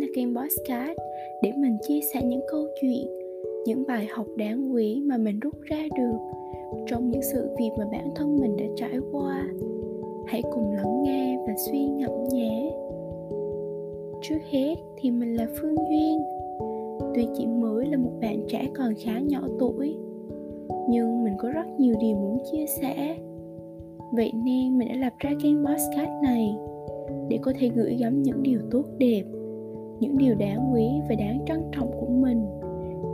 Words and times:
là 0.00 0.06
kênh 0.14 0.36
podcast 0.36 0.98
để 1.42 1.52
mình 1.58 1.76
chia 1.88 2.00
sẻ 2.14 2.22
những 2.22 2.40
câu 2.50 2.66
chuyện, 2.80 3.06
những 3.66 3.84
bài 3.88 4.06
học 4.10 4.26
đáng 4.36 4.74
quý 4.74 5.02
mà 5.04 5.16
mình 5.16 5.40
rút 5.40 5.54
ra 5.62 5.88
được 5.96 6.16
trong 6.86 7.10
những 7.10 7.22
sự 7.22 7.48
việc 7.58 7.70
mà 7.78 7.84
bản 7.92 8.08
thân 8.14 8.36
mình 8.36 8.56
đã 8.56 8.64
trải 8.76 8.98
qua. 9.12 9.48
Hãy 10.26 10.42
cùng 10.52 10.72
lắng 10.72 11.02
nghe 11.02 11.38
và 11.46 11.54
suy 11.66 11.86
ngẫm 11.86 12.24
nhé. 12.32 12.70
Trước 14.22 14.38
hết 14.50 14.74
thì 14.96 15.10
mình 15.10 15.34
là 15.34 15.46
Phương 15.60 15.76
Duyên. 15.90 16.18
Tuy 17.14 17.26
chỉ 17.38 17.46
mới 17.46 17.86
là 17.86 17.96
một 17.96 18.12
bạn 18.20 18.44
trẻ 18.48 18.68
còn 18.74 18.94
khá 18.98 19.18
nhỏ 19.18 19.48
tuổi, 19.58 19.96
nhưng 20.88 21.24
mình 21.24 21.34
có 21.38 21.50
rất 21.50 21.66
nhiều 21.78 21.94
điều 22.00 22.16
muốn 22.16 22.38
chia 22.52 22.66
sẻ. 22.80 23.16
Vậy 24.12 24.32
nên 24.44 24.78
mình 24.78 24.88
đã 24.88 24.94
lập 24.94 25.12
ra 25.18 25.30
kênh 25.42 25.64
podcast 25.66 26.22
này 26.22 26.56
để 27.28 27.38
có 27.42 27.52
thể 27.58 27.70
gửi 27.76 27.96
gắm 28.00 28.22
những 28.22 28.42
điều 28.42 28.58
tốt 28.70 28.84
đẹp 28.98 29.22
những 30.00 30.18
điều 30.18 30.34
đáng 30.34 30.72
quý 30.72 30.86
và 31.08 31.14
đáng 31.14 31.44
trân 31.46 31.62
trọng 31.72 31.90
của 32.00 32.06
mình, 32.06 32.46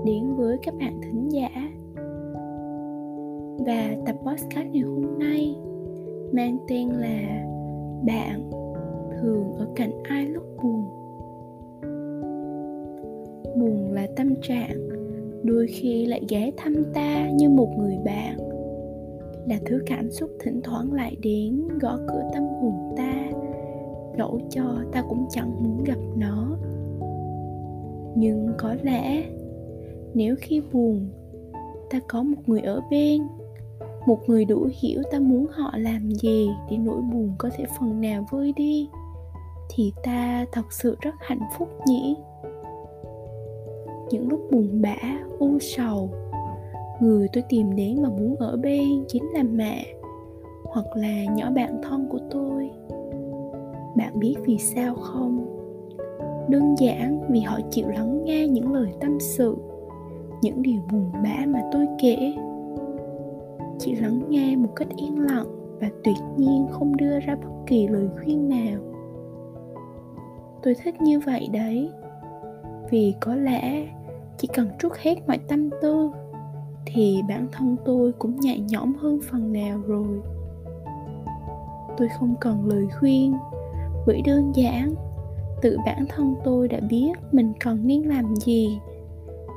đến 0.06 0.34
với 0.36 0.56
các 0.62 0.74
bạn 0.74 1.00
thính 1.02 1.28
giả. 1.28 1.48
Và 3.66 3.96
tập 4.06 4.16
podcast 4.26 4.66
ngày 4.72 4.82
hôm 4.82 5.18
nay 5.18 5.56
mang 6.32 6.58
tên 6.68 6.88
là 6.88 7.44
bạn 8.06 8.50
thường 9.20 9.52
ở 9.58 9.66
cạnh 9.76 10.02
ai 10.02 10.26
lúc 10.26 10.42
buồn? 10.62 10.84
Buồn 13.56 13.92
là 13.92 14.06
tâm 14.16 14.34
trạng, 14.42 14.88
đôi 15.42 15.66
khi 15.66 16.06
lại 16.06 16.22
ghé 16.28 16.50
thăm 16.56 16.74
ta 16.94 17.30
như 17.30 17.48
một 17.48 17.68
người 17.78 17.98
bạn, 18.04 18.36
là 19.48 19.58
thứ 19.66 19.82
cảm 19.86 20.10
xúc 20.10 20.30
thỉnh 20.40 20.60
thoảng 20.64 20.92
lại 20.92 21.16
đến 21.22 21.68
gõ 21.80 21.98
cửa 22.08 22.22
tâm 22.34 22.42
hồn 22.42 22.94
ta 22.96 23.21
dẫu 24.18 24.40
cho 24.50 24.62
ta 24.92 25.02
cũng 25.08 25.26
chẳng 25.30 25.62
muốn 25.62 25.84
gặp 25.84 25.98
nó. 26.16 26.56
Nhưng 28.16 28.52
có 28.58 28.74
lẽ 28.82 29.24
nếu 30.14 30.36
khi 30.40 30.62
buồn, 30.72 31.08
ta 31.90 32.00
có 32.08 32.22
một 32.22 32.36
người 32.46 32.60
ở 32.60 32.80
bên, 32.90 33.22
một 34.06 34.18
người 34.26 34.44
đủ 34.44 34.68
hiểu 34.80 35.02
ta 35.10 35.18
muốn 35.18 35.46
họ 35.50 35.72
làm 35.76 36.10
gì 36.10 36.48
để 36.70 36.76
nỗi 36.76 37.00
buồn 37.12 37.32
có 37.38 37.50
thể 37.56 37.64
phần 37.78 38.00
nào 38.00 38.26
vơi 38.30 38.52
đi, 38.56 38.88
thì 39.68 39.92
ta 40.02 40.46
thật 40.52 40.72
sự 40.72 40.96
rất 41.00 41.14
hạnh 41.20 41.42
phúc 41.58 41.68
nhỉ? 41.86 42.16
Những 44.10 44.28
lúc 44.28 44.40
buồn 44.50 44.82
bã, 44.82 44.96
u 45.38 45.58
sầu, 45.60 46.10
người 47.00 47.28
tôi 47.32 47.44
tìm 47.48 47.76
đến 47.76 48.02
mà 48.02 48.08
muốn 48.08 48.36
ở 48.36 48.56
bên 48.56 49.04
chính 49.08 49.24
là 49.34 49.42
mẹ 49.42 49.86
hoặc 50.64 50.86
là 50.94 51.24
nhỏ 51.24 51.50
bạn 51.50 51.80
thân 51.82 52.08
của 52.10 52.20
tôi 52.30 52.70
bạn 53.96 54.18
biết 54.18 54.36
vì 54.46 54.58
sao 54.58 54.94
không? 54.94 55.46
Đơn 56.48 56.74
giản 56.78 57.20
vì 57.30 57.40
họ 57.40 57.58
chịu 57.70 57.88
lắng 57.88 58.24
nghe 58.24 58.48
những 58.48 58.72
lời 58.72 58.92
tâm 59.00 59.20
sự, 59.20 59.56
những 60.42 60.62
điều 60.62 60.80
buồn 60.92 61.12
bã 61.12 61.46
mà 61.46 61.60
tôi 61.72 61.86
kể. 62.02 62.34
Chỉ 63.78 63.94
lắng 63.94 64.22
nghe 64.28 64.56
một 64.56 64.70
cách 64.76 64.88
yên 64.96 65.20
lặng 65.20 65.46
và 65.80 65.88
tuyệt 66.04 66.16
nhiên 66.36 66.66
không 66.70 66.96
đưa 66.96 67.20
ra 67.20 67.36
bất 67.36 67.50
kỳ 67.66 67.88
lời 67.88 68.08
khuyên 68.16 68.48
nào. 68.48 68.80
Tôi 70.62 70.74
thích 70.84 71.02
như 71.02 71.20
vậy 71.20 71.48
đấy, 71.52 71.90
vì 72.90 73.14
có 73.20 73.34
lẽ 73.34 73.88
chỉ 74.38 74.48
cần 74.54 74.68
trút 74.78 74.92
hết 75.02 75.14
mọi 75.26 75.38
tâm 75.38 75.70
tư 75.82 76.10
thì 76.86 77.22
bản 77.28 77.46
thân 77.52 77.76
tôi 77.84 78.12
cũng 78.12 78.40
nhẹ 78.40 78.58
nhõm 78.58 78.94
hơn 78.94 79.20
phần 79.30 79.52
nào 79.52 79.78
rồi. 79.86 80.20
Tôi 81.96 82.08
không 82.18 82.34
cần 82.40 82.66
lời 82.66 82.86
khuyên 82.98 83.34
bởi 84.06 84.22
đơn 84.22 84.52
giản, 84.54 84.94
tự 85.62 85.76
bản 85.86 86.04
thân 86.08 86.34
tôi 86.44 86.68
đã 86.68 86.80
biết 86.90 87.12
mình 87.32 87.52
cần 87.60 87.86
nên 87.86 88.02
làm 88.02 88.36
gì. 88.36 88.78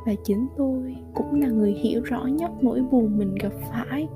Và 0.06 0.13
chính 0.23 0.47
tôi 0.57 0.95
cũng 1.13 1.41
là 1.41 1.47
người 1.47 1.73
hiểu 1.73 2.01
rõ 2.03 2.25
nhất 2.25 2.51
nỗi 2.61 2.81
buồn 2.91 3.17
mình 3.17 3.35
gặp 3.35 3.53
phải. 3.72 4.07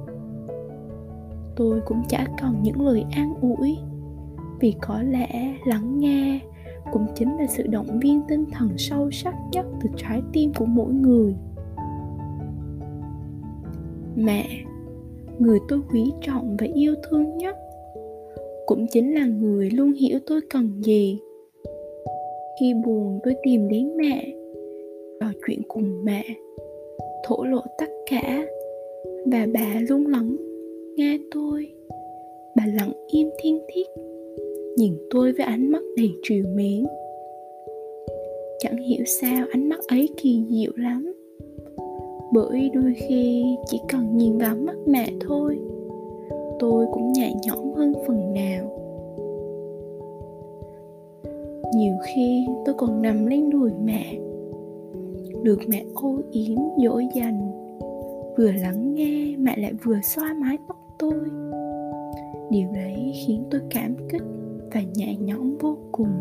Tôi 1.55 1.81
cũng 1.85 2.01
chả 2.07 2.25
cần 2.41 2.59
những 2.63 2.81
lời 2.81 3.05
an 3.11 3.33
ủi, 3.41 3.77
vì 4.59 4.75
có 4.81 5.01
lẽ 5.01 5.55
lắng 5.65 5.99
nghe 5.99 6.39
cũng 6.91 7.05
chính 7.15 7.37
là 7.37 7.47
sự 7.47 7.67
động 7.67 7.99
viên 8.01 8.21
tinh 8.27 8.45
thần 8.51 8.77
sâu 8.77 9.11
sắc 9.11 9.35
nhất 9.51 9.65
từ 9.81 9.89
trái 9.97 10.21
tim 10.33 10.53
của 10.53 10.65
mỗi 10.65 10.93
người. 10.93 11.35
Mẹ, 14.15 14.47
người 15.39 15.59
tôi 15.67 15.81
quý 15.91 16.11
trọng 16.21 16.57
và 16.57 16.67
yêu 16.73 16.95
thương 17.09 17.37
nhất 17.37 17.57
cũng 18.69 18.87
chính 18.87 19.13
là 19.13 19.25
người 19.25 19.69
luôn 19.69 19.93
hiểu 19.93 20.19
tôi 20.25 20.41
cần 20.49 20.81
gì. 20.83 21.19
Khi 22.59 22.73
buồn, 22.85 23.19
tôi 23.23 23.33
tìm 23.43 23.67
đến 23.69 23.97
mẹ, 23.97 24.33
trò 25.19 25.27
chuyện 25.47 25.61
cùng 25.67 26.05
mẹ, 26.05 26.23
thổ 27.23 27.43
lộ 27.43 27.61
tất 27.77 27.89
cả. 28.09 28.45
Và 29.31 29.47
bà 29.53 29.81
luôn 29.89 30.07
lắng 30.07 30.35
nghe 30.95 31.17
tôi. 31.31 31.67
Bà 32.55 32.63
lặng 32.75 32.91
im 33.07 33.29
thiên 33.43 33.59
thiết, 33.67 33.87
nhìn 34.77 34.93
tôi 35.09 35.31
với 35.31 35.45
ánh 35.45 35.71
mắt 35.71 35.81
đầy 35.97 36.11
trìu 36.23 36.43
mến. 36.55 36.85
Chẳng 38.59 38.77
hiểu 38.77 39.05
sao 39.05 39.45
ánh 39.51 39.69
mắt 39.69 39.79
ấy 39.87 40.09
kỳ 40.17 40.43
diệu 40.49 40.71
lắm. 40.75 41.13
Bởi 42.33 42.69
đôi 42.73 42.93
khi 43.07 43.43
chỉ 43.65 43.77
cần 43.87 44.17
nhìn 44.17 44.37
vào 44.37 44.55
mắt 44.55 44.75
mẹ 44.87 45.09
thôi 45.21 45.57
tôi 46.59 46.85
cũng 46.91 47.13
nhẹ 47.13 47.33
nhõm 47.47 47.73
hơn 47.75 47.93
phần 48.07 48.33
nào. 48.33 48.75
Nhiều 51.75 51.93
khi 52.03 52.47
tôi 52.65 52.75
còn 52.77 53.01
nằm 53.01 53.25
lên 53.25 53.49
đùi 53.49 53.71
mẹ, 53.83 54.19
được 55.43 55.59
mẹ 55.67 55.83
ô 55.93 56.17
yếm 56.31 56.57
dỗ 56.83 56.99
dành. 57.15 57.51
Vừa 58.37 58.51
lắng 58.51 58.93
nghe, 58.93 59.35
mẹ 59.37 59.57
lại 59.57 59.73
vừa 59.83 59.99
xoa 60.03 60.33
mái 60.41 60.57
tóc 60.67 60.77
tôi. 60.99 61.13
Điều 62.49 62.67
đấy 62.73 63.13
khiến 63.25 63.43
tôi 63.51 63.61
cảm 63.69 63.95
kích 64.09 64.23
và 64.73 64.81
nhẹ 64.95 65.15
nhõm 65.15 65.57
vô 65.57 65.77
cùng. 65.91 66.11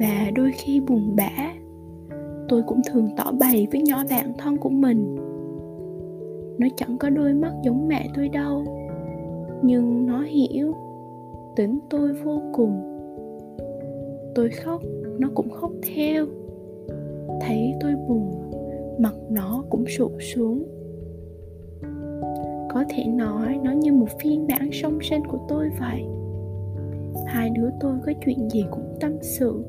Và 0.00 0.30
đôi 0.34 0.52
khi 0.52 0.80
buồn 0.80 1.16
bã, 1.16 1.54
tôi 2.48 2.62
cũng 2.66 2.80
thường 2.92 3.08
tỏ 3.16 3.32
bày 3.40 3.66
với 3.72 3.82
nhỏ 3.82 4.02
bạn 4.10 4.32
thân 4.38 4.56
của 4.56 4.68
mình 4.68 5.16
nó 6.58 6.66
chẳng 6.76 6.98
có 6.98 7.10
đôi 7.10 7.32
mắt 7.32 7.52
giống 7.64 7.88
mẹ 7.88 8.08
tôi 8.14 8.28
đâu. 8.28 8.64
Nhưng 9.62 10.06
nó 10.06 10.22
hiểu, 10.22 10.74
tính 11.56 11.78
tôi 11.90 12.12
vô 12.12 12.40
cùng. 12.52 12.98
Tôi 14.34 14.50
khóc, 14.50 14.82
nó 15.18 15.30
cũng 15.34 15.50
khóc 15.50 15.72
theo. 15.94 16.26
Thấy 17.40 17.74
tôi 17.80 17.94
buồn, 18.08 18.50
mặt 18.98 19.14
nó 19.30 19.64
cũng 19.70 19.84
sụt 19.86 20.12
xuống. 20.20 20.62
Có 22.70 22.84
thể 22.88 23.04
nói 23.04 23.60
nó 23.62 23.72
như 23.72 23.92
một 23.92 24.08
phiên 24.20 24.46
bản 24.46 24.68
song 24.72 24.98
sinh 25.02 25.22
của 25.26 25.38
tôi 25.48 25.70
vậy. 25.80 26.04
Hai 27.26 27.50
đứa 27.50 27.70
tôi 27.80 27.94
có 28.06 28.12
chuyện 28.24 28.50
gì 28.50 28.64
cũng 28.70 28.96
tâm 29.00 29.12
sự, 29.20 29.64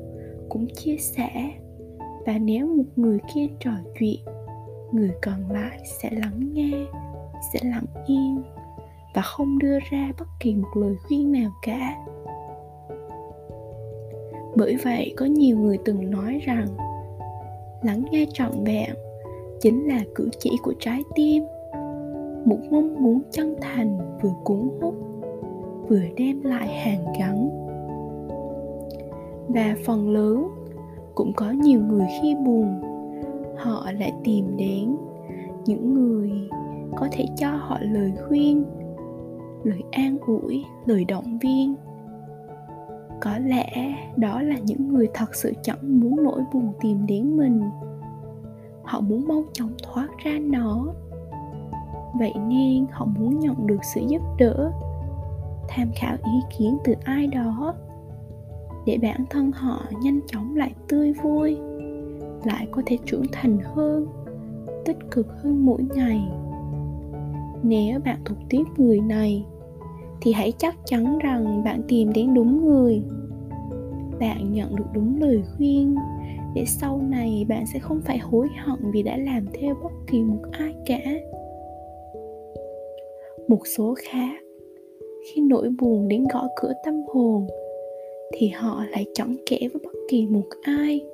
cũng 0.48 0.66
chia 0.66 0.96
sẻ. 0.96 1.30
Và 2.26 2.38
nếu 2.38 2.66
một 2.66 2.84
người 2.96 3.18
kia 3.34 3.46
trò 3.60 3.72
chuyện 4.00 4.20
người 4.92 5.10
còn 5.22 5.50
lại 5.50 5.78
sẽ 5.84 6.10
lắng 6.10 6.52
nghe, 6.52 6.86
sẽ 7.52 7.60
lặng 7.62 7.86
yên 8.06 8.42
và 9.14 9.22
không 9.22 9.58
đưa 9.58 9.78
ra 9.90 10.12
bất 10.18 10.26
kỳ 10.40 10.54
một 10.54 10.68
lời 10.76 10.94
khuyên 11.06 11.32
nào 11.32 11.50
cả. 11.62 11.96
Bởi 14.56 14.76
vậy, 14.84 15.14
có 15.16 15.26
nhiều 15.26 15.58
người 15.58 15.78
từng 15.84 16.10
nói 16.10 16.40
rằng, 16.44 16.66
lắng 17.82 18.04
nghe 18.10 18.26
trọn 18.32 18.64
vẹn 18.64 18.90
chính 19.60 19.88
là 19.88 20.00
cử 20.14 20.28
chỉ 20.38 20.50
của 20.62 20.74
trái 20.80 21.02
tim. 21.14 21.44
Một 22.44 22.58
mong 22.70 23.02
muốn 23.02 23.22
chân 23.30 23.54
thành 23.60 24.18
vừa 24.22 24.32
cuốn 24.44 24.68
hút, 24.80 24.94
vừa 25.88 26.02
đem 26.16 26.42
lại 26.42 26.68
hàn 26.68 27.04
gắn. 27.18 27.50
Và 29.48 29.74
phần 29.84 30.10
lớn 30.10 30.48
cũng 31.14 31.32
có 31.36 31.50
nhiều 31.50 31.80
người 31.80 32.06
khi 32.22 32.34
buồn 32.34 32.63
họ 33.84 33.92
lại 33.92 34.12
tìm 34.24 34.56
đến 34.56 34.96
những 35.66 35.94
người 35.94 36.30
có 36.96 37.08
thể 37.12 37.26
cho 37.36 37.50
họ 37.50 37.78
lời 37.80 38.12
khuyên, 38.28 38.64
lời 39.64 39.82
an 39.90 40.18
ủi, 40.26 40.64
lời 40.86 41.04
động 41.04 41.38
viên. 41.38 41.74
Có 43.20 43.38
lẽ 43.38 43.96
đó 44.16 44.42
là 44.42 44.56
những 44.64 44.88
người 44.88 45.08
thật 45.14 45.34
sự 45.34 45.52
chẳng 45.62 46.00
muốn 46.00 46.16
nỗi 46.22 46.40
buồn 46.52 46.72
tìm 46.80 47.06
đến 47.06 47.36
mình. 47.36 47.62
Họ 48.82 49.00
muốn 49.00 49.28
mau 49.28 49.42
chóng 49.52 49.72
thoát 49.82 50.08
ra 50.24 50.38
nó. 50.42 50.86
Vậy 52.18 52.32
nên 52.48 52.86
họ 52.92 53.06
muốn 53.18 53.38
nhận 53.38 53.66
được 53.66 53.84
sự 53.94 54.00
giúp 54.08 54.22
đỡ, 54.38 54.72
tham 55.68 55.88
khảo 55.96 56.16
ý 56.24 56.56
kiến 56.58 56.78
từ 56.84 56.94
ai 57.04 57.26
đó 57.26 57.74
để 58.86 58.98
bản 59.02 59.24
thân 59.30 59.52
họ 59.52 59.82
nhanh 60.02 60.20
chóng 60.26 60.56
lại 60.56 60.74
tươi 60.88 61.12
vui 61.12 61.56
lại 62.46 62.66
có 62.70 62.82
thể 62.86 62.98
trưởng 63.06 63.24
thành 63.32 63.58
hơn, 63.58 64.06
tích 64.84 64.98
cực 65.10 65.26
hơn 65.28 65.66
mỗi 65.66 65.82
ngày. 65.94 66.20
Nếu 67.62 68.00
bạn 68.04 68.18
thuộc 68.24 68.38
tiếp 68.48 68.64
người 68.76 69.00
này, 69.00 69.44
thì 70.20 70.32
hãy 70.32 70.52
chắc 70.58 70.76
chắn 70.84 71.18
rằng 71.18 71.64
bạn 71.64 71.82
tìm 71.88 72.12
đến 72.12 72.34
đúng 72.34 72.66
người. 72.66 73.02
Bạn 74.20 74.52
nhận 74.52 74.76
được 74.76 74.84
đúng 74.94 75.20
lời 75.20 75.42
khuyên, 75.56 75.94
để 76.54 76.64
sau 76.66 77.00
này 77.08 77.46
bạn 77.48 77.64
sẽ 77.72 77.78
không 77.78 78.00
phải 78.00 78.18
hối 78.18 78.48
hận 78.64 78.78
vì 78.92 79.02
đã 79.02 79.16
làm 79.16 79.46
theo 79.60 79.74
bất 79.82 79.92
kỳ 80.06 80.22
một 80.22 80.42
ai 80.52 80.74
cả. 80.86 81.00
Một 83.48 83.60
số 83.76 83.94
khác, 83.98 84.40
khi 85.26 85.40
nỗi 85.40 85.70
buồn 85.80 86.08
đến 86.08 86.24
gõ 86.32 86.48
cửa 86.56 86.72
tâm 86.84 86.94
hồn, 87.14 87.46
thì 88.32 88.48
họ 88.48 88.84
lại 88.90 89.06
chẳng 89.14 89.36
kể 89.50 89.58
với 89.60 89.82
bất 89.84 89.98
kỳ 90.08 90.26
một 90.26 90.46
ai 90.62 91.06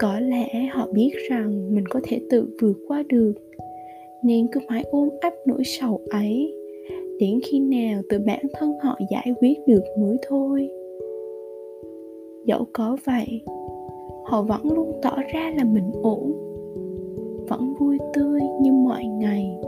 có 0.00 0.20
lẽ 0.20 0.68
họ 0.72 0.88
biết 0.92 1.10
rằng 1.30 1.74
mình 1.74 1.84
có 1.90 2.00
thể 2.04 2.20
tự 2.30 2.48
vượt 2.60 2.76
qua 2.88 3.02
được. 3.08 3.32
Nên 4.22 4.46
cứ 4.52 4.60
mãi 4.68 4.84
ôm 4.90 5.08
ấp 5.20 5.32
nỗi 5.46 5.62
sầu 5.64 6.00
ấy. 6.10 6.54
Đến 7.20 7.40
khi 7.44 7.60
nào 7.60 8.02
tự 8.08 8.18
bản 8.26 8.42
thân 8.54 8.72
họ 8.82 8.98
giải 9.10 9.34
quyết 9.40 9.58
được 9.66 9.82
mới 9.98 10.16
thôi. 10.28 10.68
Dẫu 12.46 12.66
có 12.72 12.96
vậy, 13.04 13.40
họ 14.24 14.42
vẫn 14.42 14.72
luôn 14.72 14.92
tỏ 15.02 15.16
ra 15.32 15.52
là 15.56 15.64
mình 15.64 15.90
ổn. 16.02 16.32
Vẫn 17.48 17.74
vui 17.80 17.98
tươi 18.14 18.40
như 18.62 18.72
mọi 18.72 19.04
ngày. 19.04 19.58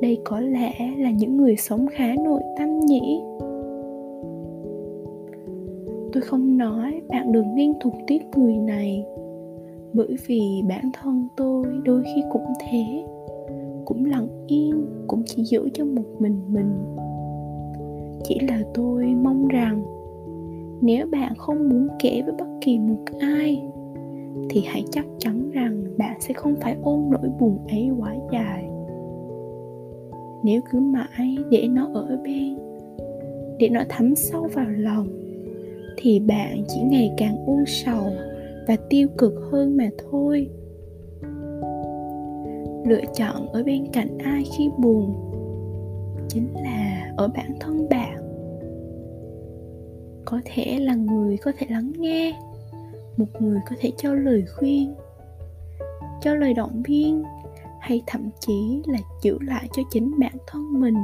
Đây 0.00 0.18
có 0.24 0.40
lẽ 0.40 0.72
là 0.98 1.10
những 1.10 1.36
người 1.36 1.56
sống 1.56 1.86
khá 1.92 2.14
nội 2.24 2.40
tâm 2.58 2.80
nhỉ? 2.80 3.22
Tôi 6.12 6.22
không 6.22 6.56
nói 6.56 7.02
bạn 7.08 7.32
đừng 7.32 7.54
nên 7.54 7.72
thuộc 7.80 7.94
tiếc 8.06 8.22
người 8.36 8.56
này. 8.56 9.04
Bởi 9.92 10.16
vì 10.26 10.62
bản 10.68 10.90
thân 10.92 11.28
tôi 11.36 11.64
đôi 11.84 12.02
khi 12.02 12.22
cũng 12.32 12.52
thế. 12.60 13.04
Cũng 13.84 14.04
lặng 14.04 14.28
yên 14.46 14.86
cũng 15.06 15.22
chỉ 15.26 15.44
giữ 15.44 15.68
cho 15.74 15.84
một 15.84 16.04
mình 16.18 16.40
mình. 16.48 16.72
Chỉ 18.24 18.38
là 18.48 18.62
tôi 18.74 19.06
mong 19.06 19.48
rằng, 19.48 19.82
nếu 20.80 21.06
bạn 21.06 21.32
không 21.38 21.68
muốn 21.68 21.88
kể 21.98 22.22
với 22.22 22.34
bất 22.38 22.46
kỳ 22.60 22.78
một 22.78 23.04
ai, 23.20 23.62
thì 24.50 24.64
hãy 24.66 24.84
chắc 24.90 25.06
chắn 25.18 25.50
rằng 25.50 25.84
bạn 25.98 26.20
sẽ 26.20 26.34
không 26.34 26.54
phải 26.60 26.76
ôm 26.82 27.10
nỗi 27.10 27.30
buồn 27.40 27.58
ấy 27.68 27.90
quá 27.98 28.14
dài. 28.32 28.68
Nếu 30.42 30.60
cứ 30.70 30.80
mãi 30.80 31.36
để 31.50 31.68
nó 31.68 31.90
ở 31.94 32.18
bên, 32.24 32.58
để 33.58 33.68
nó 33.68 33.80
thấm 33.88 34.14
sâu 34.14 34.48
vào 34.54 34.66
lòng 34.68 35.08
thì 36.00 36.20
bạn 36.20 36.64
chỉ 36.68 36.80
ngày 36.80 37.12
càng 37.16 37.46
u 37.46 37.64
sầu 37.66 38.12
và 38.68 38.76
tiêu 38.90 39.08
cực 39.18 39.32
hơn 39.52 39.76
mà 39.76 39.88
thôi. 40.10 40.50
Lựa 42.86 43.04
chọn 43.14 43.48
ở 43.52 43.62
bên 43.62 43.86
cạnh 43.92 44.18
ai 44.18 44.44
khi 44.56 44.70
buồn 44.78 45.14
chính 46.28 46.54
là 46.54 47.12
ở 47.16 47.28
bản 47.28 47.52
thân 47.60 47.88
bạn. 47.90 48.16
Có 50.24 50.40
thể 50.44 50.78
là 50.80 50.94
người 50.94 51.36
có 51.36 51.52
thể 51.58 51.66
lắng 51.70 51.92
nghe, 51.96 52.38
một 53.16 53.26
người 53.40 53.60
có 53.70 53.76
thể 53.80 53.92
cho 53.96 54.14
lời 54.14 54.44
khuyên, 54.58 54.94
cho 56.20 56.34
lời 56.34 56.54
động 56.54 56.82
viên, 56.84 57.22
hay 57.80 58.02
thậm 58.06 58.30
chí 58.40 58.82
là 58.86 58.98
giữ 59.22 59.38
lại 59.40 59.68
cho 59.72 59.82
chính 59.90 60.10
bản 60.18 60.36
thân 60.46 60.80
mình. 60.80 60.96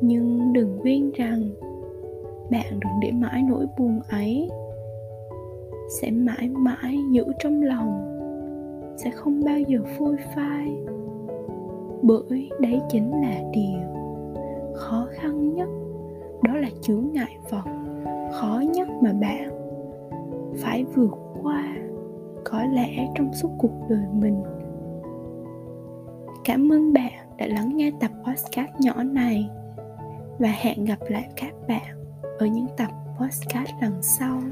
Nhưng 0.00 0.52
đừng 0.52 0.78
quên 0.82 1.10
rằng 1.10 1.50
bạn 2.50 2.80
đừng 2.80 3.00
để 3.00 3.12
mãi 3.12 3.42
nỗi 3.48 3.66
buồn 3.78 4.00
ấy 4.08 4.50
sẽ 6.00 6.10
mãi 6.10 6.48
mãi 6.48 6.98
giữ 7.12 7.24
trong 7.38 7.62
lòng, 7.62 8.12
sẽ 8.96 9.10
không 9.10 9.44
bao 9.44 9.58
giờ 9.60 9.78
phôi 9.98 10.16
phai. 10.34 10.76
Bởi 12.02 12.50
đấy 12.60 12.80
chính 12.88 13.10
là 13.10 13.42
điều 13.52 13.80
khó 14.74 15.06
khăn 15.10 15.54
nhất, 15.54 15.68
đó 16.42 16.56
là 16.56 16.68
chướng 16.80 17.08
ngại 17.12 17.36
vật 17.50 17.64
khó 18.32 18.62
nhất 18.74 18.88
mà 19.02 19.12
bạn 19.12 19.50
phải 20.56 20.84
vượt 20.84 21.18
qua, 21.42 21.76
có 22.44 22.64
lẽ 22.64 23.08
trong 23.14 23.32
suốt 23.32 23.48
cuộc 23.58 23.88
đời 23.88 24.06
mình. 24.12 24.42
Cảm 26.44 26.72
ơn 26.72 26.92
bạn 26.92 27.12
đã 27.38 27.46
lắng 27.46 27.76
nghe 27.76 27.90
tập 28.00 28.10
podcast 28.24 28.70
nhỏ 28.80 29.02
này, 29.02 29.50
và 30.38 30.48
hẹn 30.48 30.84
gặp 30.84 30.98
lại 31.08 31.28
các 31.36 31.54
bạn 31.68 32.05
ở 32.38 32.46
những 32.46 32.68
tập 32.76 32.90
podcast 33.18 33.70
lần 33.82 34.02
sau. 34.02 34.42